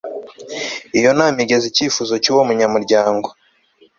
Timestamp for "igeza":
1.43-1.65